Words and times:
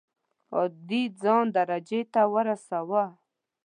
عادي 0.57 1.01
خان 1.19 1.45
درجې 1.57 2.01
ته 2.13 2.21
ورساوه. 2.33 3.05